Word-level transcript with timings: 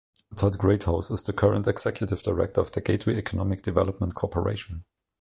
Todd 0.35 0.57
Greathouse 0.57 1.11
is 1.11 1.21
the 1.21 1.31
current 1.31 1.67
executive 1.67 2.23
director 2.23 2.59
of 2.59 2.71
the 2.71 2.81
Gateway 2.81 3.15
Economic 3.17 3.61
Development 3.61 4.15
Corporation. 4.15 4.83